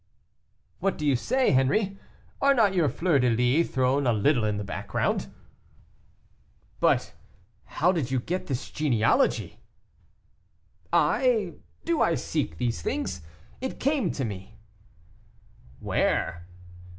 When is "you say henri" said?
1.05-1.99